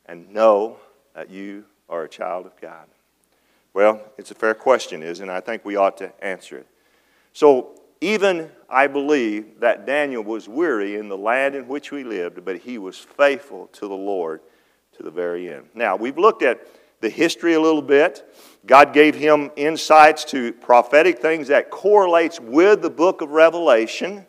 [0.07, 0.79] and know
[1.15, 2.87] that you are a child of God?
[3.73, 5.33] Well, it's a fair question, isn't it?
[5.33, 6.67] I think we ought to answer it.
[7.33, 12.45] So, even I believe that Daniel was weary in the land in which we lived,
[12.45, 14.41] but he was faithful to the Lord
[14.97, 15.69] to the very end.
[15.75, 16.67] Now, we've looked at
[17.01, 18.25] the history a little bit.
[18.67, 24.27] God gave him insights to prophetic things that correlates with the book of Revelation.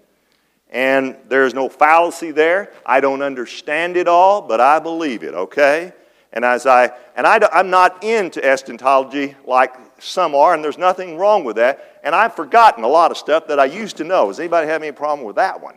[0.69, 2.71] And there's no fallacy there.
[2.86, 5.91] I don't understand it all, but I believe it, okay?
[6.31, 11.17] And as I and I, I'm not into eschatology like some are, and there's nothing
[11.17, 11.90] wrong with that.
[12.04, 14.28] And I've forgotten a lot of stuff that I used to know.
[14.28, 15.76] Does anybody have any problem with that one?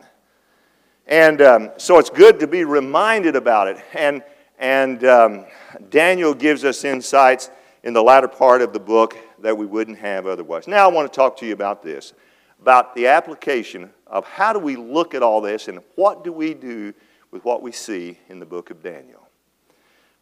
[1.07, 3.77] And um, so it's good to be reminded about it.
[3.93, 4.23] And,
[4.57, 5.45] and um,
[5.89, 7.51] Daniel gives us insights
[7.83, 10.67] in the latter part of the book that we wouldn't have otherwise.
[10.67, 12.13] Now I want to talk to you about this
[12.61, 16.53] about the application of how do we look at all this and what do we
[16.53, 16.91] do
[17.29, 19.27] with what we see in the book of Daniel.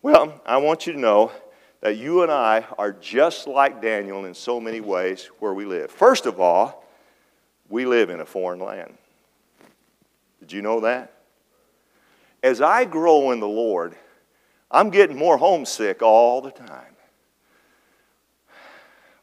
[0.02, 1.32] Well, I want you to know
[1.84, 5.92] that you and I are just like Daniel in so many ways where we live.
[5.92, 6.86] First of all,
[7.68, 8.98] we live in a foreign land.
[10.40, 11.12] Did you know that?
[12.42, 13.98] As I grow in the Lord,
[14.72, 16.96] I'm getting more homesick all the time.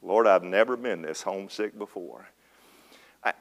[0.03, 2.29] Lord, I've never been this homesick before.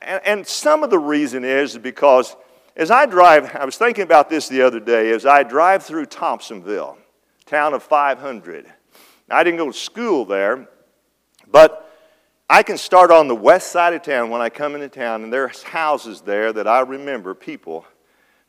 [0.02, 2.38] And some of the reason is because
[2.78, 6.06] as I drive, I was thinking about this the other day, as I drive through
[6.06, 6.96] Thompsonville,
[7.46, 8.72] town of 500,
[9.32, 10.68] I didn't go to school there,
[11.52, 11.86] but
[12.50, 15.32] I can start on the west side of town when I come into town, and
[15.32, 17.86] there's houses there that I remember people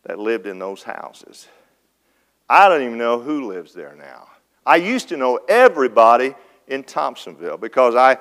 [0.04, 1.48] that lived in those houses.
[2.48, 4.28] I don't even know who lives there now.
[4.64, 6.34] I used to know everybody
[6.66, 8.16] in Thompsonville because I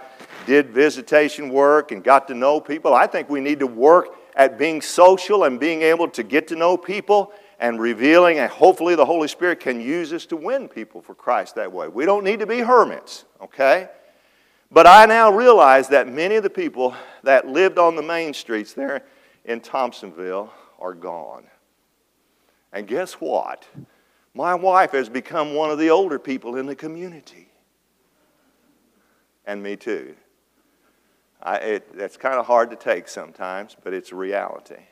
[0.46, 2.94] did visitation work and got to know people.
[2.94, 6.56] I think we need to work at being social and being able to get to
[6.56, 11.02] know people and revealing, and hopefully the Holy Spirit can use us to win people
[11.02, 11.90] for Christ that way.
[11.90, 13.90] We don't need to be hermits, okay?
[14.72, 18.72] But I now realize that many of the people that lived on the main streets
[18.72, 19.04] there
[19.44, 20.50] in Thompsonville
[20.80, 21.44] are gone.
[22.72, 23.68] And guess what?
[24.34, 27.50] My wife has become one of the older people in the community.
[29.46, 30.16] And me too.
[31.42, 34.84] I, it, that's kind of hard to take sometimes, but it's reality.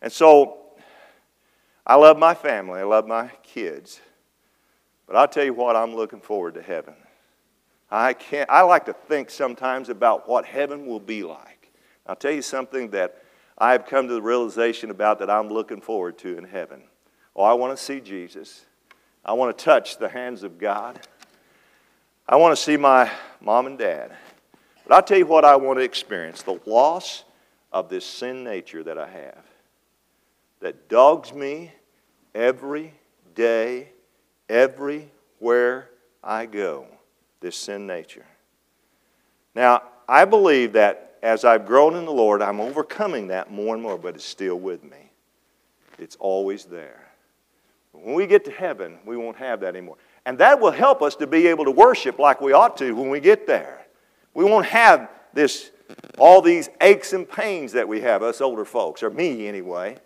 [0.00, 0.58] And so
[1.86, 4.00] I love my family, I love my kids.
[5.06, 6.94] But I'll tell you what, I'm looking forward to heaven.
[7.90, 11.70] I can't I like to think sometimes about what heaven will be like.
[12.06, 13.22] I'll tell you something that
[13.58, 16.82] I've come to the realization about that I'm looking forward to in heaven.
[17.36, 18.64] Oh, I want to see Jesus.
[19.24, 20.98] I want to touch the hands of God.
[22.28, 24.16] I want to see my mom and dad.
[24.86, 27.24] But I'll tell you what I want to experience the loss
[27.72, 29.44] of this sin nature that I have
[30.60, 31.72] that dogs me
[32.34, 32.94] every
[33.34, 33.88] day,
[34.48, 35.90] everywhere
[36.22, 36.86] I go.
[37.40, 38.24] This sin nature.
[39.54, 43.82] Now, I believe that as I've grown in the Lord, I'm overcoming that more and
[43.82, 45.10] more, but it's still with me.
[45.98, 47.02] It's always there.
[47.92, 49.96] When we get to heaven, we won't have that anymore.
[50.24, 53.10] And that will help us to be able to worship like we ought to when
[53.10, 53.81] we get there.
[54.34, 55.70] We won't have this,
[56.18, 59.98] all these aches and pains that we have, us older folks, or me anyway.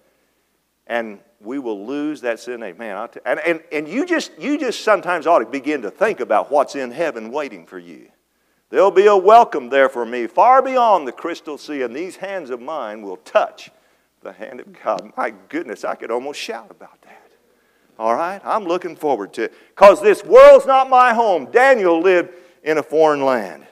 [0.86, 2.60] And we will lose that sin.
[2.60, 6.20] Man, t- and, and, and you, just, you just sometimes ought to begin to think
[6.20, 8.08] about what's in heaven waiting for you.
[8.70, 12.50] There'll be a welcome there for me far beyond the crystal sea, and these hands
[12.50, 13.70] of mine will touch
[14.22, 15.12] the hand of God.
[15.16, 17.30] My goodness, I could almost shout about that.
[17.98, 18.40] All right?
[18.44, 19.54] I'm looking forward to it.
[19.68, 21.50] Because this world's not my home.
[21.50, 22.30] Daniel lived
[22.62, 23.66] in a foreign land.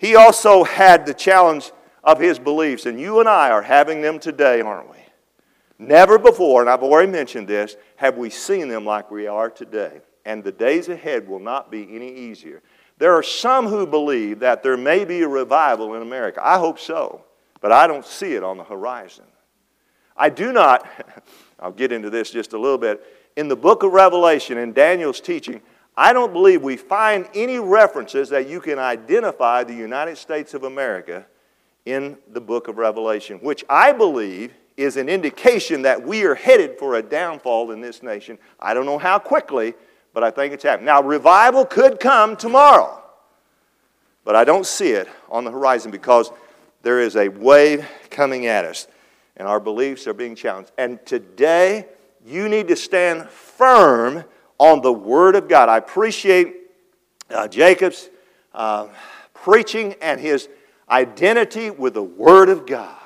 [0.00, 4.18] He also had the challenge of his beliefs, and you and I are having them
[4.18, 4.96] today, aren't we?
[5.78, 10.00] Never before, and I've already mentioned this, have we seen them like we are today.
[10.24, 12.62] And the days ahead will not be any easier.
[12.96, 16.40] There are some who believe that there may be a revival in America.
[16.42, 17.22] I hope so,
[17.60, 19.26] but I don't see it on the horizon.
[20.16, 20.88] I do not,
[21.60, 23.04] I'll get into this just a little bit
[23.36, 25.60] in the book of Revelation, in Daniel's teaching,
[25.96, 30.64] I don't believe we find any references that you can identify the United States of
[30.64, 31.26] America
[31.84, 36.78] in the book of Revelation, which I believe is an indication that we are headed
[36.78, 38.38] for a downfall in this nation.
[38.58, 39.74] I don't know how quickly,
[40.14, 40.86] but I think it's happening.
[40.86, 43.02] Now, revival could come tomorrow,
[44.24, 46.30] but I don't see it on the horizon because
[46.82, 48.86] there is a wave coming at us,
[49.36, 50.72] and our beliefs are being challenged.
[50.78, 51.86] And today,
[52.24, 54.24] you need to stand firm
[54.60, 55.70] on the Word of God.
[55.70, 56.54] I appreciate
[57.30, 58.10] uh, Jacob's
[58.52, 58.88] uh,
[59.32, 60.50] preaching and his
[60.88, 62.96] identity with the Word of God.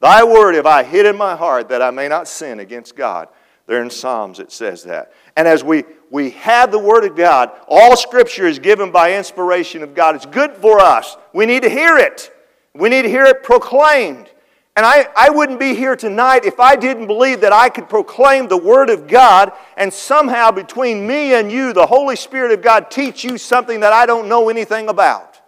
[0.00, 3.28] Thy word have I hid in my heart that I may not sin against God.
[3.66, 5.12] There in Psalms it says that.
[5.34, 9.82] And as we, we have the Word of God, all Scripture is given by inspiration
[9.82, 10.14] of God.
[10.14, 11.16] It's good for us.
[11.32, 12.30] We need to hear it.
[12.74, 14.28] We need to hear it proclaimed.
[14.76, 18.46] And I, I wouldn't be here tonight if I didn't believe that I could proclaim
[18.46, 22.90] the Word of God and somehow between me and you, the Holy Spirit of God
[22.90, 25.40] teach you something that I don't know anything about.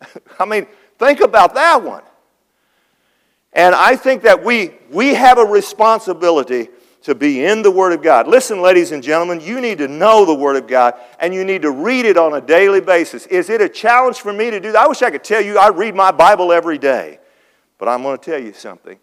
[0.38, 2.04] I mean, think about that one.
[3.52, 6.68] And I think that we, we have a responsibility
[7.02, 8.28] to be in the Word of God.
[8.28, 11.62] Listen, ladies and gentlemen, you need to know the Word of God and you need
[11.62, 13.26] to read it on a daily basis.
[13.26, 14.84] Is it a challenge for me to do that?
[14.84, 17.18] I wish I could tell you I read my Bible every day.
[17.78, 18.98] But I'm going to tell you something.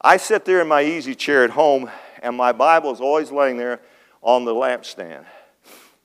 [0.00, 1.90] I sit there in my easy chair at home,
[2.22, 3.80] and my Bible is always laying there
[4.22, 5.24] on the lampstand.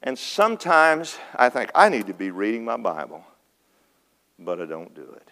[0.04, 3.24] And sometimes I think I need to be reading my Bible,
[4.39, 5.28] but I don't do it.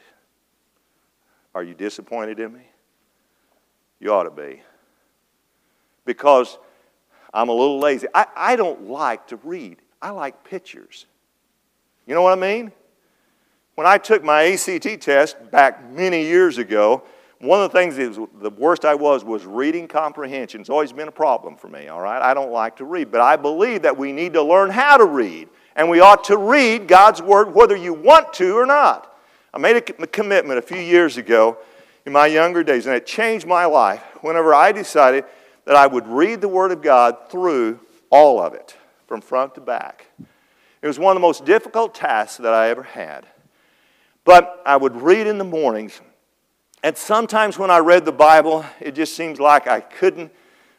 [1.55, 2.67] Are you disappointed in me?
[3.99, 4.61] You ought to be.
[6.05, 6.57] Because
[7.33, 8.07] I'm a little lazy.
[8.13, 11.05] I, I don't like to read, I like pictures.
[12.05, 12.71] You know what I mean?
[13.79, 17.01] When I took my ACT test back many years ago,
[17.39, 20.59] one of the things that was the worst I was was reading comprehension.
[20.59, 22.21] It's always been a problem for me, all right?
[22.21, 25.05] I don't like to read, but I believe that we need to learn how to
[25.05, 25.47] read.
[25.77, 29.17] And we ought to read God's Word whether you want to or not.
[29.53, 31.57] I made a commitment a few years ago
[32.05, 35.23] in my younger days, and it changed my life whenever I decided
[35.63, 38.75] that I would read the Word of God through all of it,
[39.07, 40.07] from front to back.
[40.81, 43.25] It was one of the most difficult tasks that I ever had.
[44.29, 46.01] But I would read in the mornings,
[46.83, 50.31] and sometimes when I read the Bible, it just seems like I couldn't,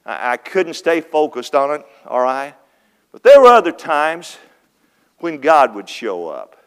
[0.07, 2.55] I couldn't stay focused on it, all right?
[3.11, 4.39] But there were other times
[5.18, 6.62] when God would show up.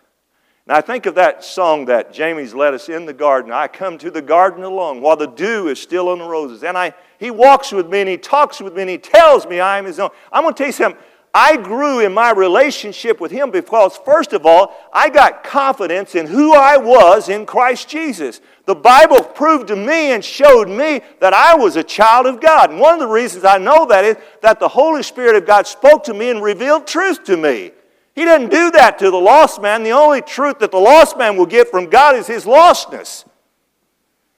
[0.68, 3.54] And I think of that song that Jamie's led us in the garden.
[3.54, 6.66] I come to the garden alone while the dew is still on the roses.
[6.66, 9.62] And I, he walks with me and he talks with me and he tells me
[9.62, 10.10] I am his own.
[10.34, 11.02] I'm going to tell you something.
[11.36, 16.28] I grew in my relationship with Him because, first of all, I got confidence in
[16.28, 18.40] who I was in Christ Jesus.
[18.66, 22.70] The Bible proved to me and showed me that I was a child of God.
[22.70, 25.66] And one of the reasons I know that is that the Holy Spirit of God
[25.66, 27.72] spoke to me and revealed truth to me.
[28.14, 29.82] He doesn't do that to the lost man.
[29.82, 33.26] The only truth that the lost man will get from God is his lostness.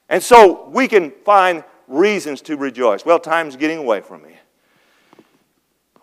[0.08, 3.06] And so we can find reasons to rejoice.
[3.06, 4.35] Well, time's getting away from me.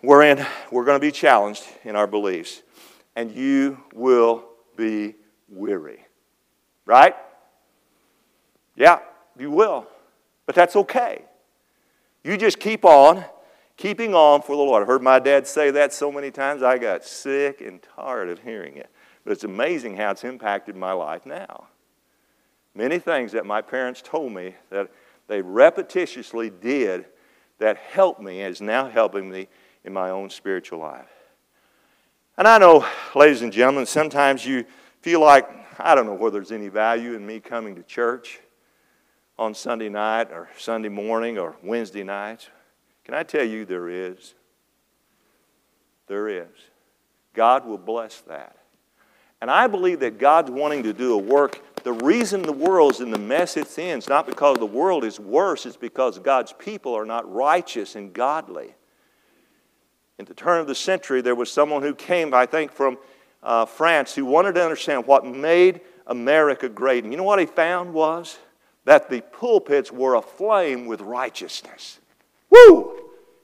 [0.03, 2.63] We're, in, we're going to be challenged in our beliefs,
[3.15, 4.45] and you will
[4.77, 5.15] be
[5.49, 6.05] weary.
[6.85, 7.15] Right?
[8.75, 8.99] Yeah,
[9.39, 9.87] you will.
[10.47, 11.23] But that's okay.
[12.25, 13.25] You just keep on
[13.77, 14.85] keeping on for the Lord.
[14.85, 18.39] I heard my dad say that so many times, I got sick and tired of
[18.41, 18.89] hearing it.
[19.25, 21.67] But it's amazing how it's impacted my life now.
[22.75, 24.91] Many things that my parents told me that
[25.27, 27.07] they repetitiously did
[27.59, 29.49] that helped me is now helping me
[29.85, 31.09] in my own spiritual life.
[32.39, 34.65] And I know, ladies and gentlemen, sometimes you
[35.01, 38.41] feel like, I don't know whether there's any value in me coming to church
[39.39, 42.49] on Sunday night or Sunday morning or Wednesday nights.
[43.05, 44.35] Can I tell you there is?
[46.07, 46.49] There is.
[47.35, 48.57] God will bless that.
[49.41, 51.61] And I believe that God's wanting to do a work.
[51.83, 55.19] The reason the world's in the mess it's in is not because the world is
[55.19, 58.75] worse, it's because God's people are not righteous and godly.
[60.23, 62.97] In the turn of the century, there was someone who came, I think, from
[63.43, 67.03] uh, France who wanted to understand what made America great.
[67.03, 68.39] And you know what he found was
[68.85, 71.99] that the pulpits were aflame with righteousness.
[72.51, 73.01] Woo!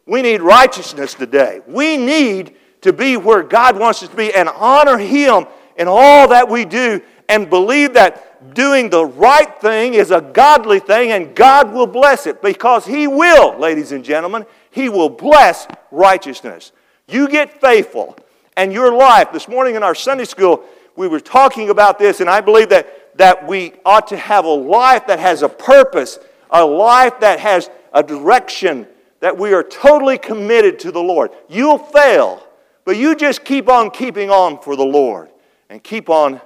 [0.07, 1.63] We need righteousness today.
[1.67, 6.29] We need to be where God wants us to be and honor Him in all
[6.29, 11.35] that we do and believe that doing the right thing is a godly thing and
[11.35, 14.47] God will bless it because He will, ladies and gentlemen.
[14.71, 16.73] He will bless righteousness.
[17.09, 18.17] You get faithful
[18.57, 19.33] and your life.
[19.33, 20.65] This morning in our Sunday school,
[20.97, 24.49] we were talking about this, and I believe that, that we ought to have a
[24.49, 26.19] life that has a purpose,
[26.51, 28.87] a life that has a direction,
[29.21, 31.31] that we are totally committed to the Lord.
[31.49, 32.45] You'll fail,
[32.85, 35.31] but you just keep on keeping on for the Lord
[35.71, 36.41] and keep on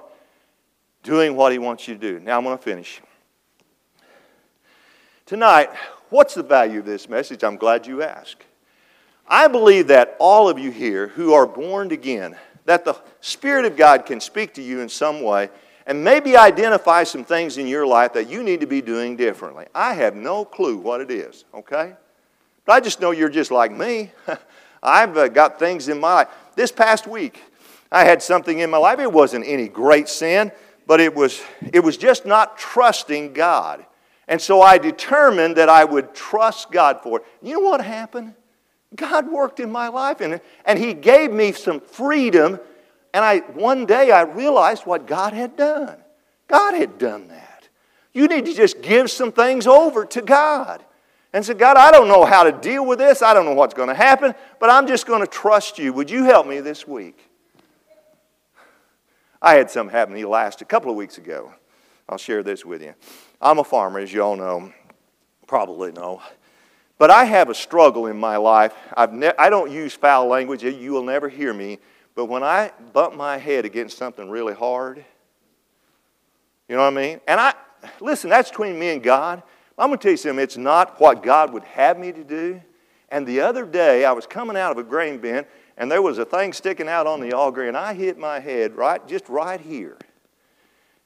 [1.03, 2.19] doing what He wants you to do.
[2.19, 3.01] Now I'm going to finish.
[5.25, 5.69] Tonight,
[6.09, 7.43] what's the value of this message?
[7.43, 8.43] I'm glad you asked.
[9.27, 12.35] I believe that all of you here who are born again,
[12.65, 15.49] that the Spirit of God can speak to you in some way
[15.85, 19.65] and maybe identify some things in your life that you need to be doing differently.
[19.75, 21.93] I have no clue what it is, okay?
[22.65, 24.11] But I just know you're just like me.
[24.83, 26.27] I've uh, got things in my life.
[26.55, 27.41] This past week,
[27.91, 28.99] I had something in my life.
[28.99, 30.51] It wasn't any great sin,
[30.85, 33.85] but it was, it was just not trusting God.
[34.27, 37.25] And so I determined that I would trust God for it.
[37.41, 38.35] You know what happened?
[38.95, 42.59] God worked in my life and, and He gave me some freedom.
[43.13, 45.97] And I, one day I realized what God had done.
[46.47, 47.67] God had done that.
[48.13, 50.83] You need to just give some things over to God
[51.33, 53.23] and say, God, I don't know how to deal with this.
[53.23, 55.91] I don't know what's going to happen, but I'm just going to trust you.
[55.93, 57.29] Would you help me this week?
[59.43, 61.53] I had something happen to last a couple of weeks ago.
[62.07, 62.95] I'll share this with you.
[63.41, 64.71] I'm a farmer, as you all know,
[65.47, 66.21] probably know.
[66.97, 68.73] But I have a struggle in my life.
[68.95, 70.63] I've ne- I don't use foul language.
[70.63, 71.79] You will never hear me.
[72.15, 75.03] But when I bump my head against something really hard,
[76.69, 77.19] you know what I mean?
[77.27, 77.53] And I,
[77.99, 79.43] listen, that's between me and God.
[79.77, 82.61] I'm going to tell you something, it's not what God would have me to do.
[83.09, 85.45] And the other day, I was coming out of a grain bin,
[85.77, 88.75] and there was a thing sticking out on the auger, and I hit my head
[88.75, 89.97] right, just right here.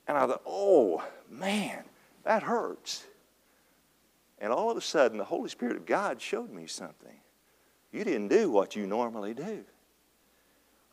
[0.07, 1.83] And I thought, oh, man,
[2.23, 3.05] that hurts.
[4.39, 7.19] And all of a sudden, the Holy Spirit of God showed me something.
[7.91, 9.63] You didn't do what you normally do.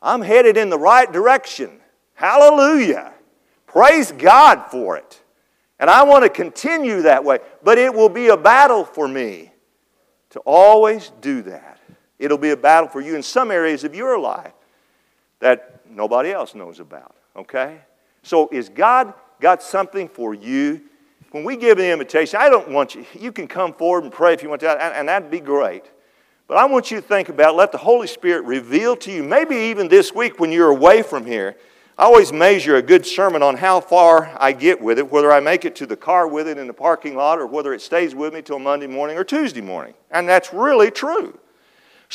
[0.01, 1.79] I'm headed in the right direction.
[2.13, 3.13] Hallelujah.
[3.67, 5.21] Praise God for it.
[5.79, 7.39] And I want to continue that way.
[7.63, 9.51] But it will be a battle for me
[10.31, 11.74] to always do that.
[12.19, 14.53] It'll be a battle for you in some areas of your life
[15.39, 17.15] that nobody else knows about.
[17.35, 17.79] Okay?
[18.23, 20.81] So, is God got something for you?
[21.31, 24.33] When we give an invitation, I don't want you, you can come forward and pray
[24.33, 25.83] if you want to, and, and that'd be great.
[26.47, 29.55] But I want you to think about, let the Holy Spirit reveal to you, maybe
[29.55, 31.57] even this week when you're away from here,
[31.97, 35.39] I always measure a good sermon on how far I get with it, whether I
[35.39, 38.13] make it to the car with it in the parking lot or whether it stays
[38.13, 39.93] with me till Monday morning or Tuesday morning.
[40.11, 41.39] And that's really true.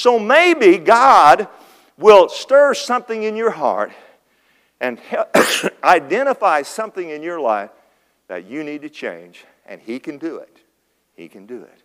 [0.00, 1.46] So maybe God
[1.98, 3.92] will stir something in your heart
[4.80, 4.98] and
[5.84, 7.68] identify something in your life
[8.26, 10.56] that you need to change, and He can do it.
[11.16, 11.82] He can do it.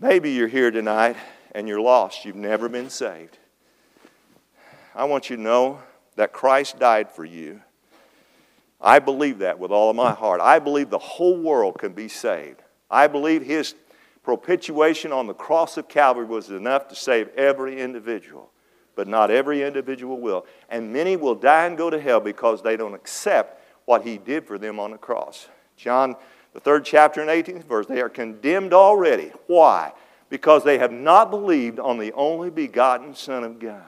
[0.00, 1.16] Maybe you're here tonight
[1.56, 2.24] and you're lost.
[2.24, 3.36] You've never been saved.
[4.94, 5.80] I want you to know
[6.14, 7.62] that Christ died for you.
[8.80, 10.40] I believe that with all of my heart.
[10.40, 12.62] I believe the whole world can be saved.
[12.88, 13.74] I believe His
[14.26, 18.50] propitiation on the cross of Calvary was enough to save every individual,
[18.96, 20.44] but not every individual will.
[20.68, 24.44] And many will die and go to hell because they don't accept what He did
[24.44, 25.46] for them on the cross.
[25.76, 26.16] John,
[26.54, 29.30] the third chapter and 18th verse, they are condemned already.
[29.46, 29.92] Why?
[30.28, 33.84] Because they have not believed on the only begotten Son of God.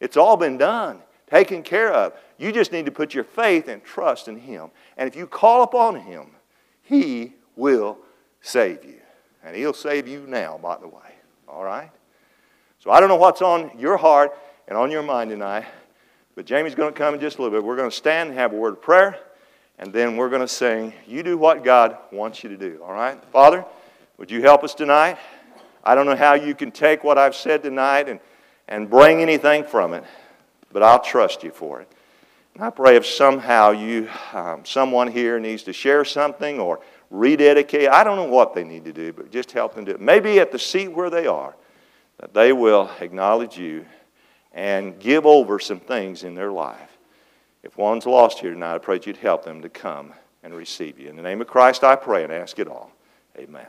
[0.00, 2.12] It's all been done, taken care of.
[2.36, 4.68] You just need to put your faith and trust in Him.
[4.98, 6.26] And if you call upon Him,
[6.82, 7.96] He will
[8.42, 9.00] save you.
[9.44, 11.14] And He'll save you now, by the way.
[11.48, 11.90] All right?
[12.80, 14.36] So I don't know what's on your heart
[14.68, 15.66] and on your mind tonight,
[16.34, 17.64] but Jamie's going to come in just a little bit.
[17.64, 19.18] We're going to stand and have a word of prayer,
[19.78, 22.80] and then we're going to sing, You do what God wants you to do.
[22.84, 23.22] All right?
[23.32, 23.64] Father,
[24.16, 25.18] would you help us tonight?
[25.82, 28.20] I don't know how you can take what I've said tonight and,
[28.68, 30.04] and bring anything from it,
[30.72, 31.90] but I'll trust you for it.
[32.54, 36.80] And I pray if somehow you, um, someone here needs to share something or
[37.10, 40.00] rededicate, I don't know what they need to do, but just help them do it.
[40.00, 41.54] Maybe at the seat where they are,
[42.18, 43.86] that they will acknowledge you
[44.52, 46.98] and give over some things in their life.
[47.62, 50.98] If one's lost here tonight, I pray that you'd help them to come and receive
[50.98, 51.08] you.
[51.08, 52.90] In the name of Christ, I pray and ask it all.
[53.36, 53.68] Amen.